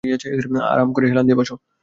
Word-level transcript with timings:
আরাম 0.71 0.89
করে 0.93 1.05
হেলান 1.07 1.25
দিয়ে 1.27 1.37
বস। 1.39 1.49